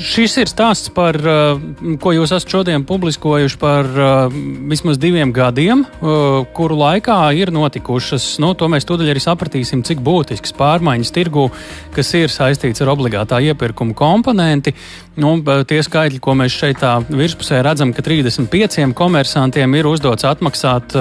[0.00, 1.16] šis ir stāsts par,
[2.00, 3.88] ko jūs esat šodien publiskojuši par
[4.70, 5.84] vismaz diviem gadiem,
[6.56, 11.48] kuru laikā ir notikušas, nu, to mēs tūdaļ arī sapratīsim, cik būtisks pārmaiņas tirgu,
[11.94, 14.74] kas ir saistīts ar obligātā iepirkuma komponenti.
[15.20, 15.34] Nu,
[15.68, 20.96] tie skaitļi, ko mēs šeit virspusē redzam, ka 35 komersantiem ir uzdots atmaksāt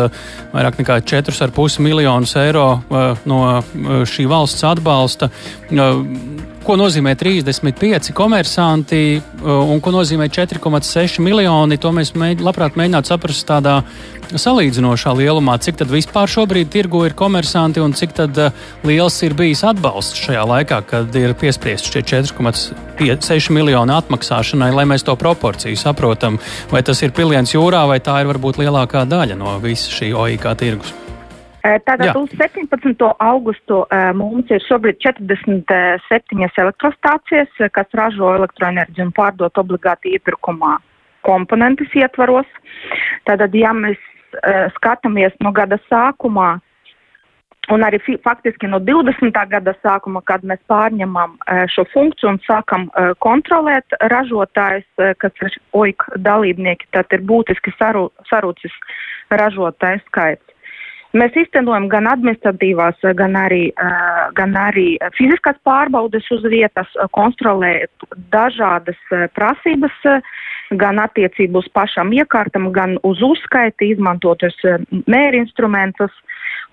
[0.52, 2.68] vairāk nekā 4,5 miljonus eiro
[3.30, 3.42] no
[4.10, 5.32] šī valsts atbalsta
[6.64, 11.80] ko nozīmē 35 komersanti uh, un ko nozīmē 4,6 miljoni.
[11.82, 13.80] To mēs mēģ, labprāt mēģinātu saprast tādā
[14.30, 19.36] salīdzinošā lielumā, cik tad vispār šobrīd tirgu ir komersanti un cik tad, uh, liels ir
[19.40, 25.80] bijis atbalsts šajā laikā, kad ir piespriezt šie 4,6 miljoni atmaksāšanai, lai mēs to proporciju
[25.80, 26.40] saprotam.
[26.74, 30.52] Vai tas ir piliens jūrā, vai tā ir varbūt lielākā daļa no visa šī OIK
[30.60, 31.09] tirgus?
[31.60, 32.14] Tātad Jā.
[32.16, 33.10] uz 17.
[33.20, 33.82] augustu
[34.16, 40.78] mums ir šobrīd 47 elektrostācijas, kas ražo elektroenerģiju un pārdot obligāti iepirkumā
[41.28, 42.48] komponentes ietvaros.
[43.28, 44.00] Tātad, ja mēs
[44.78, 46.60] skatāmies no gada sākumā,
[47.74, 49.36] un arī faktiski no 20.
[49.52, 51.36] gada sākuma, kad mēs pārņemam
[51.74, 52.88] šo funkciju un sākam
[53.26, 54.88] kontrolēt ražotājs,
[55.20, 58.80] kas ir OIK dalībnieki, tad ir būtiski sarūcis
[59.30, 60.56] ražotājs skaits.
[61.18, 63.64] Mēs iztenojam gan administratīvās, gan arī,
[64.38, 69.00] gan arī fiziskās pārbaudes uz vietas, kontrolējot dažādas
[69.34, 69.96] prasības,
[70.78, 74.58] gan attiecību uz pašām iekārtam, gan uz uzskaiti, izmantotus
[75.10, 76.14] mērinstrumentus.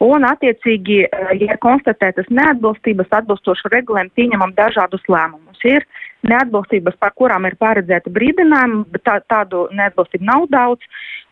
[0.04, 5.62] Un, attiecīgi, ja ir konstatētas neatbilstības, atbilstoši regulējumu pieņemam dažādus lēmumus.
[5.64, 5.86] Ir
[6.28, 10.84] neatbilstības, par kurām ir paredzēta brīdinājuma, bet tā, tādu neatbilstību nav daudz.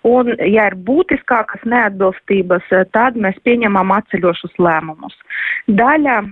[0.05, 5.17] Un, ja ir būtiskākas neatbilstības, eh, tad mēs pieņemam atceļošus lēmumus.
[5.69, 6.23] Daļa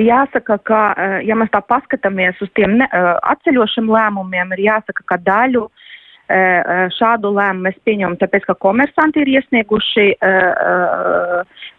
[0.00, 5.04] Jāsaka, ka, eh, ja mēs tā paskatāmies uz tiem ne, eh, atceļošiem lēmumiem, ir jāsaka,
[5.06, 5.68] ka daļu
[6.24, 10.06] šādu lēmumu mēs pieņemam, tāpēc, ka komersanti ir iesnieguši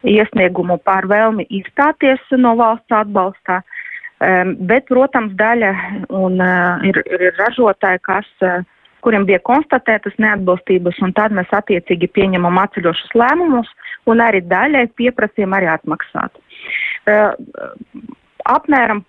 [0.06, 3.64] iesniegumu par vēlmi izstāties no valsts atbalstā,
[4.70, 5.72] bet, protams, daļa
[6.14, 6.38] un
[6.86, 8.30] ir, ir ražotāji, kas
[9.02, 13.74] kuriem bija konstatētas neatbilstības, un tad mēs attiecīgi pieņemam atceļošus lēmumus
[14.06, 16.38] un arī daļai pieprasījām arī atmaksāt.
[16.38, 16.46] Uh,
[18.46, 19.04] apmēram,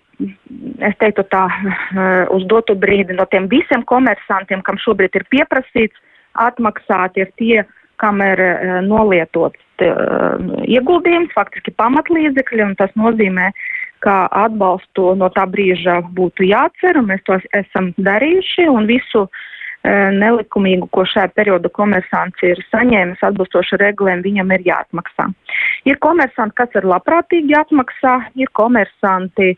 [0.81, 5.97] es teiktu tā, uh, uz dotu brīdi no tiem visiem komersantiem, kam šobrīd ir pieprasīts
[6.47, 7.65] atmaksāt, ir tie,
[8.01, 13.51] kam ir uh, nolietots ieguldījums, faktiski pamatlīdzekļi, un tas nozīmē,
[14.01, 19.27] ka atbalstu no tā brīža būtu jācer, un mēs to esam darījuši, un visu
[19.87, 25.27] Eh, nelikumīgu, ko šajā periodā komersants ir saņēmis atbilstoši regulējumu, viņam ir jāatmaksā.
[25.87, 29.53] Ir komersanti, kas ir labprātīgi atmaksā, ir komersanti,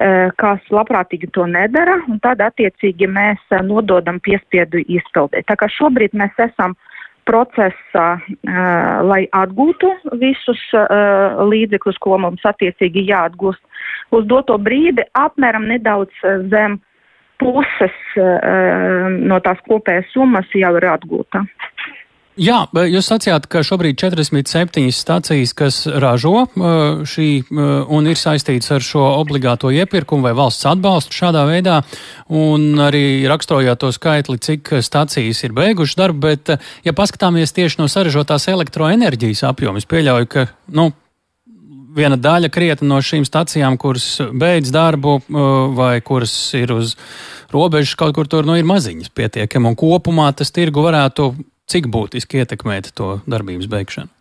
[0.00, 5.44] eh, kas labprātīgi to nedara, un tad attiecīgi mēs eh, nododam piespiedu izpildē.
[5.44, 6.76] Tā kā šobrīd mēs esam
[7.26, 9.88] procesā, uh, lai atgūtu
[10.20, 10.60] visus
[11.50, 13.58] līdzekļus, ko mums attiecīgi jāatgūst.
[14.14, 16.14] Uz doto brīdi apmēram nedaudz
[16.52, 16.78] zem
[17.42, 17.96] puses
[19.26, 21.42] no tās kopējās summas jau ir atgūta.
[22.36, 26.42] Jā, jūs sacījāt, ka šobrīd 47 stācijas, kas ražo
[27.08, 31.78] šī un ir saistīts ar šo obligāto iepirkumu vai valsts atbalstu šādā veidā,
[32.28, 36.52] un arī raksturojāt to skaitli, cik stācijas ir beigušas darbu, bet,
[36.84, 40.90] ja paskatāmies tieši no saražotās elektroenerģijas apjomu, es pieļauju, ka, nu,
[41.96, 45.22] viena daļa krietni no šīm stacijām, kuras beidz darbu
[45.80, 46.98] vai kuras ir uz
[47.48, 51.32] robežas kaut kur tur, nu, ir maziņas pietiekami, un kopumā tas tirgu varētu
[51.70, 54.12] cik būtiski ietekmēt to darbības beigšanu.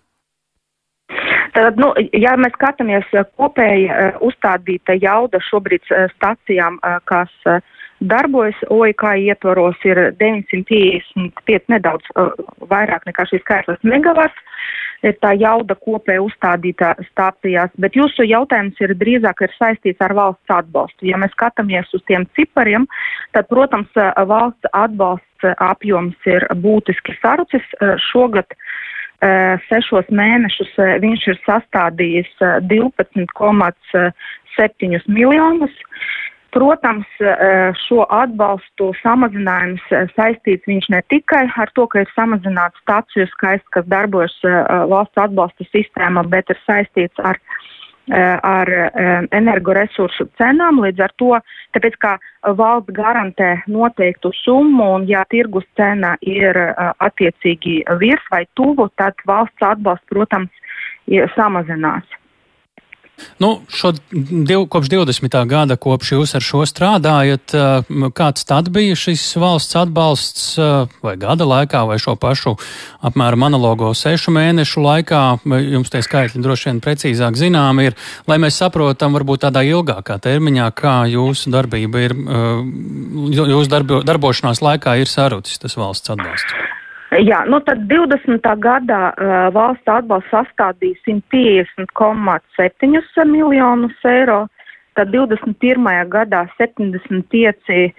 [1.56, 3.08] Tad, nu, ja mēs skatāmies
[3.40, 3.88] kopēji
[4.28, 5.86] uzstādīta jauda šobrīd
[6.18, 7.32] stacijām, kas
[8.04, 12.12] darbojas OIK ietvaros, ir 955 nedaudz
[12.68, 14.44] vairāk nekā šīs skaitlis megavats
[15.06, 20.56] ir tā jauda kopēja uzstādītā stācijās, bet jūsu jautājums ir drīzāk ir saistīts ar valsts
[20.58, 21.10] atbalstu.
[21.10, 22.88] Ja mēs skatāmies uz tiem cipariem,
[23.36, 23.92] tad, protams,
[24.32, 25.30] valsts atbalsts
[25.64, 27.66] apjoms ir būtiski sarucis.
[28.10, 28.48] Šogad
[29.70, 30.72] sešos mēnešus
[31.02, 32.32] viņš ir sastādījis
[32.70, 35.76] 12,7 miljonus.
[36.56, 42.80] Protams, eh, šo atbalstu samazinājums eh, saistīts viņš ne tikai ar to, ka ir samazināts
[42.86, 44.56] stāciju skaits, kas darbojas eh,
[44.88, 47.42] valsts atbalsta sistēmā, bet ir saistīts ar,
[48.12, 48.70] ar
[49.34, 50.82] energoresursu cenām.
[50.84, 51.32] Līdz ar to,
[51.74, 52.12] tāpēc kā
[52.58, 56.58] valsts garantē noteiktu summu un ja tirgus cena ir
[57.00, 60.52] attiecīgi virs vai tuvu, tad valsts atbalsts, protams,
[61.36, 62.06] samazinās.
[63.40, 65.36] Nu, šo, div, kopš 20.
[65.48, 67.56] gada, kopš jūs ar šo strādājat,
[68.16, 70.46] kāds tad bija šis valsts atbalsts
[71.04, 72.56] vai gada laikā, vai šo pašu
[73.08, 75.24] apmēram analogo sešu mēnešu laikā?
[75.46, 80.72] Jums tie skaitļi droši vien precīzāk zinām ir, lai mēs saprotam varbūt tādā ilgākā termiņā,
[80.76, 82.16] kā jūsu darbība ir,
[83.36, 86.75] jūsu darbo, darbošanās laikā ir sarucis tas valsts atbalsts.
[87.16, 88.44] Jā, nu tad 20.
[88.60, 94.48] gadā uh, valsts atbalsts sastādīja 150,7 miljonus eiro,
[94.98, 96.10] tad 21.
[96.12, 97.94] gadā 75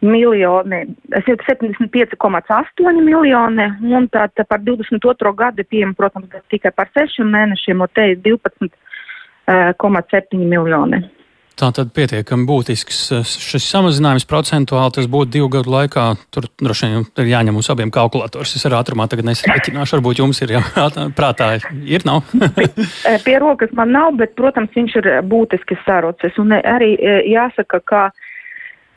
[0.00, 5.34] miljoni, 75,8 miljoni, un tad par 22.
[5.36, 11.19] gadu pieejam, protams, tikai par 6 mēnešiem, un te ir 12,7 miljoni.
[11.60, 14.94] Tā tad pietiekami būtisks eh, šis samazinājums procentuāli.
[14.96, 16.06] Tas būtu divu gadu laikā.
[16.32, 18.54] Tur droši vien ir jāņem mums abiem kalkulators.
[18.56, 19.98] Es ar ātrumā tagad nesareķināšu.
[19.98, 20.62] Varbūt jums ir jā,
[21.18, 21.50] prātā.
[21.84, 22.24] Ir, nav?
[23.26, 26.40] Pie rokas man nav, bet, protams, viņš ir būtiski sarucis.
[26.40, 28.02] Un arī eh, jāsaka, ka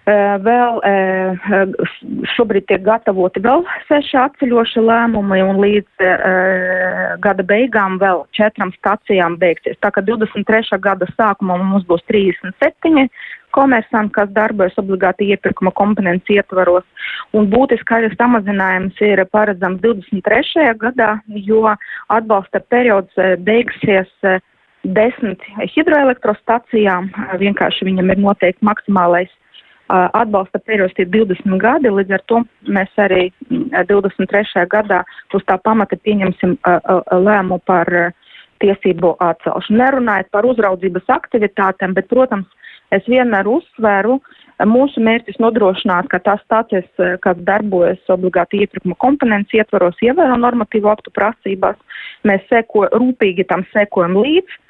[0.05, 1.45] vēl eh,
[2.35, 9.37] šobrīd tiek gatavoti vēl seši atceļoši lēmumi un līdz eh, gada beigām vēl četrām stacijām
[9.39, 9.79] beigsies.
[9.79, 10.79] Tā kā 23.
[10.83, 13.07] gada sākumā mums būs 37
[13.53, 16.83] komersanti, kas darbojas obligāti iepirkuma komponents ietvaros,
[17.37, 20.73] un būtiskais samazinājums ir paredzams 23.
[20.81, 21.61] gadā, jo
[22.09, 23.13] atbalsta periods
[23.45, 24.09] beigsies
[24.83, 25.39] desmit
[25.77, 29.31] hidroelektrostacijām, vienkārši viņam ir noteikti maksimālais
[29.89, 34.67] atbalsta periods ir 20 gadi, līdz ar to mēs arī 23.
[34.71, 35.03] gadā
[35.33, 36.57] uz tā pamata pieņemsim
[37.25, 37.89] lēmu par
[38.63, 39.79] tiesību atcelšanu.
[39.81, 42.47] Nerunājot par uzraudzības aktivitātēm, bet, protams,
[42.95, 44.21] es vienmēr uzsveru,
[44.69, 46.87] mūsu mērķis nodrošināt, ka tās stācijas,
[47.25, 51.75] kas darbojas obligāti iepirkuma komponents ietvaros, ievēro normatīvu aktu prasībās.
[52.23, 54.61] Mēs seko, rūpīgi tam sekojam līdzi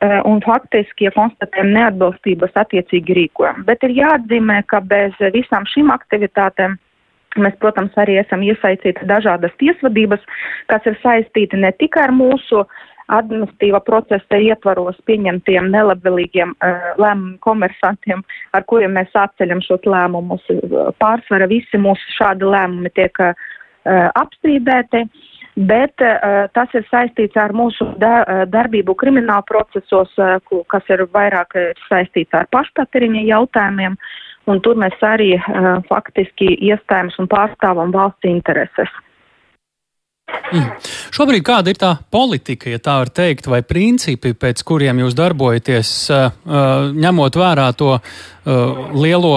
[0.00, 3.64] un faktiski, ja konstatējam neatbilstības, attiecīgi rīkojam.
[3.66, 6.76] Bet ir jāatzīmē, ka bez visām šīm aktivitātēm
[7.42, 10.22] mēs, protams, arī esam iesaistīti dažādas tiesvedības,
[10.70, 12.62] kas ir saistīti ne tikai ar mūsu
[13.08, 18.20] administratīva procesa ietvaros pieņemtiem nelabvēlīgiem uh, lēmumu komersantiem,
[18.52, 20.44] ar kuriem mēs atceļam šos lēmumus.
[21.00, 23.48] Pārsvara visi mūsu šādi lēmumi tiek uh,
[24.20, 25.06] apstrīdēti.
[25.08, 30.38] Uh, bet uh, tas ir saistīts ar mūsu da, uh, darbību krimināla procesos, uh,
[30.70, 31.56] kas ir vairāk
[31.88, 33.98] saistīts ar pašpatēriņa jautājumiem,
[34.48, 38.96] un tur mēs arī uh, faktiski iestājam un pārstāvam valsts intereses.
[40.52, 40.66] Mm.
[41.12, 45.92] Šobrīd kāda ir tā politika, ja tā var teikt, vai principi, pēc kuriem jūs darbojaties,
[47.00, 47.94] ņemot vērā to
[48.92, 49.32] lielo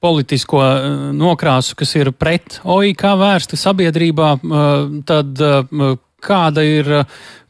[0.00, 4.76] politisko eh, nokrāsu, kas ir pret OIK vērsta sabiedrībā, eh,
[5.08, 6.88] tad eh, kāda ir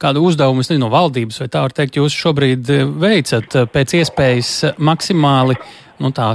[0.01, 2.69] kāda uzdevuma nezinu, no valdības, vai tā var teikt, jūs šobrīd
[3.01, 5.57] veicat pēc iespējas maksimāli,
[6.05, 6.35] nu tā,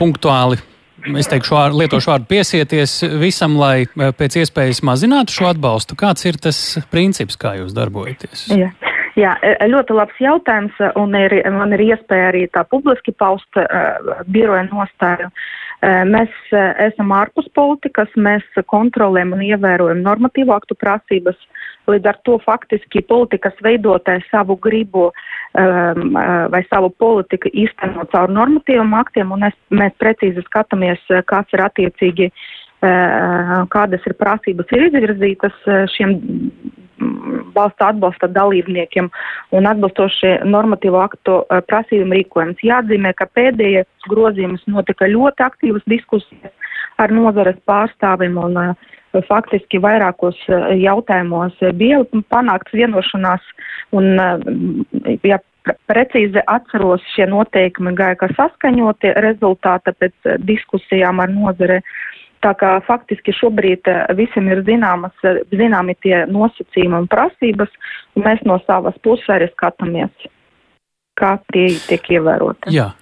[0.00, 0.56] punktuāli.
[1.20, 6.00] Es teikšu, lietošu vārdu piesieties visam, lai pēc iespējas mazinātu šo atbalstu.
[6.00, 8.48] Kāds ir tas princips, kā jūs darbojaties?
[8.56, 8.72] Jā.
[9.14, 13.14] Jā, e, e, ļoti labs jautājums, e, un ir, man ir iespēja arī tā publiski
[13.14, 15.28] paust uh, biroja nostāju.
[15.30, 21.38] Uh, mēs uh, esam ārpus politikas, mēs kontrolējam un ievērojam normatīvu aktu prasības,
[21.86, 26.16] līdz ar to faktiski politikas veidotāji savu gribu um,
[26.50, 32.30] vai savu politiku īstenot caur normatīviem aktiem, un es, mēs precīzi skatāmies, kāds ir attiecīgi,
[33.72, 35.60] kādas ir prasības ir izvirzītas
[35.92, 36.16] šiem
[37.54, 39.10] valsts atbalsta dalībniekiem
[39.56, 42.64] un atbilstoši normatīvo aktu eh, prasījumu rīkojums.
[42.66, 46.52] Jāatzīmē, ka pēdējie grozījums notika ļoti aktīvas diskusijas
[47.02, 48.92] ar nozares pārstāvim un uh,
[49.28, 53.48] faktiski vairākos uh, jautājumos bija panākts vienošanās
[53.98, 55.40] un, uh, ja
[55.88, 61.80] precīzi atceros, šie noteikumi gāja kā saskaņoti rezultāta pēc diskusijām ar nozare.
[62.44, 67.72] Tā kā faktiski šobrīd eh, visiem ir zināmas, eh, zināmi tie nosacījumi un prasības,
[68.16, 70.28] un mēs no savas puses arī skatāmies,
[71.16, 72.74] kā tie tiek ievēroti.
[72.74, 72.92] Jā.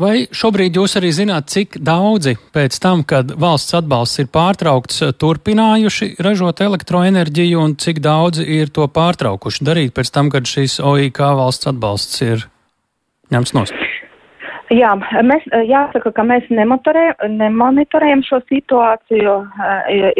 [0.00, 6.14] Vai šobrīd jūs arī zināt, cik daudzi pēc tam, kad valsts atbalsts ir pārtraukts, turpinājuši
[6.24, 11.68] ražot elektroenerģiju un cik daudzi ir to pārtraukuši darīt pēc tam, kad šis OIK valsts
[11.74, 12.48] atbalsts ir
[13.34, 13.79] ņemts nost?
[14.70, 14.92] Jā,
[15.26, 19.32] mēs, jāsaka, ka mēs nemonitorējam šo situāciju.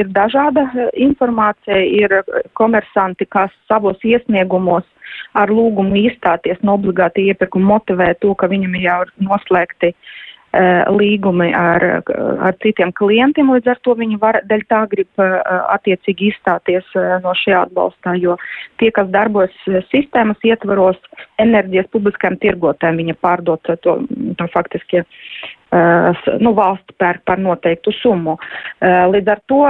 [0.01, 0.65] Ir dažāda
[0.99, 2.17] informācija, ir
[2.59, 4.83] komersanti, kas savos iesniegumos
[5.39, 9.93] ar lūgumu izstāties no obligāti iepirkuma motivē to, ka viņam jau ir noslēgti
[10.51, 11.85] līgumi ar,
[12.43, 16.89] ar citiem klientiem, līdz ar to viņi var, dēļ tā grib attiecīgi izstāties
[17.23, 18.35] no šī atbalstā, jo
[18.83, 19.55] tie, kas darbojas
[19.93, 20.99] sistēmas ietvaros
[21.39, 25.05] enerģijas publiskajiem tirgotēm, viņa pārdot to, to faktiski
[26.43, 28.37] nu, valsts pērk par noteiktu summu.
[28.83, 29.61] Līdz ar to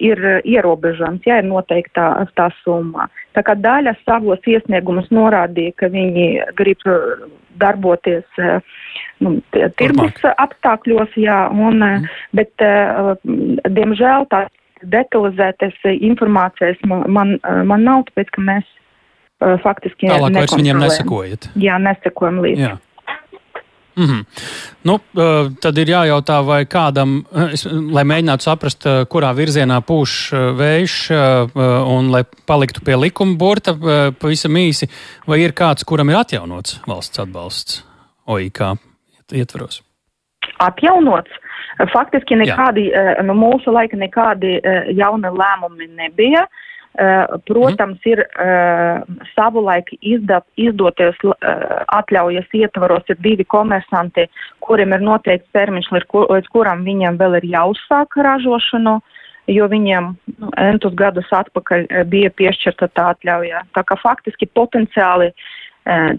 [0.00, 3.10] ir ierobežams, ja ir noteikta tā summa.
[3.36, 6.80] Tā kā daļa savos iesniegumus norādīja, ka viņi grib
[7.60, 8.42] darboties
[9.24, 9.38] nu,
[9.80, 12.08] tirgus apstākļos, jā, un, mm.
[12.38, 12.66] bet,
[13.78, 14.46] diemžēl, tā
[14.82, 18.74] detalizētas informācijas man, man, man nav, tāpēc, ka mēs
[19.62, 21.50] faktiski Tālāk vairs viņiem nesakojat.
[21.58, 22.66] Jā, nesakojam līdzi.
[22.66, 22.76] Jā.
[23.98, 24.24] Mm -hmm.
[24.84, 24.98] nu,
[25.60, 30.12] tad ir jājautā, vai kādam, es, lai mēģinātu saprast, kurā virzienā pūš
[30.60, 30.94] vējš,
[31.96, 33.74] un lai paliktu pie likuma burta
[34.20, 34.86] pavisam īsi,
[35.26, 37.84] vai ir kāds, kuram ir atjaunots valsts atbalsts
[38.26, 38.60] OIK
[39.32, 39.82] ietvaros?
[40.58, 41.30] Atjaunots.
[41.92, 43.22] Faktiski nekādi, Jā.
[43.22, 44.60] no mūsu laika nekādi
[44.94, 46.42] jauni lēmumi nebija.
[46.42, 46.77] Uh, Eh,
[47.46, 48.24] protams, ir
[49.34, 51.18] savulaik izdat, izdoties
[51.94, 54.26] atļaujas ietvaros ir divi komersanti,
[54.64, 58.98] kuriem ir noteikts termiņš, līdz kuram viņiem vēl ir jāuzsāk ražošanu,
[59.48, 63.62] jo viņiem nu, entus gadus atpakaļ bija piešķirta tā atļauja.
[63.76, 65.30] Tā kā faktiski potenciāli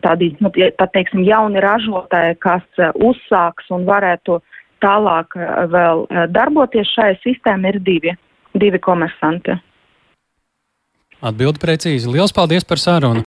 [0.01, 4.39] tādi, nu, tā teiksim, jauni ražotāji, kas uzsāks un varētu
[4.81, 5.35] tālāk
[5.69, 8.15] vēl darboties šajā sistēmā, ir divi,
[8.55, 9.59] divi komersanti.
[11.19, 12.07] Atbildi precīzi.
[12.07, 13.17] Lielas paldies par sarunu!